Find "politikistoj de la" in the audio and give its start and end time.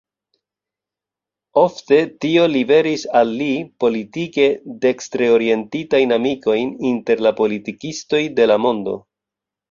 7.41-8.57